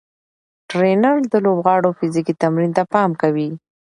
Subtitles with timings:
[0.69, 3.49] ټرېنر د لوبغاړو فزیکي تمرین ته پام کوي.